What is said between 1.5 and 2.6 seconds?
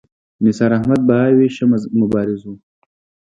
ښه مبارز و.